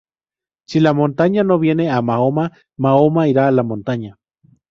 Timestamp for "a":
1.91-2.01, 3.47-3.51